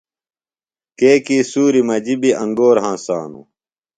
کیۡکی 0.97 1.37
سُوریۡ 1.51 1.85
مجیۡ 1.89 2.19
بیۡ 2.21 2.37
انگور 2.43 2.75
ہنسانوۡ۔ 2.85 3.45